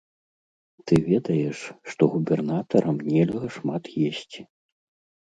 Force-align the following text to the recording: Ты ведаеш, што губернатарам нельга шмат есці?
Ты 0.91 0.95
ведаеш, 1.09 1.59
што 1.93 2.01
губернатарам 2.13 2.97
нельга 3.11 3.47
шмат 3.57 3.83
есці? 4.07 4.41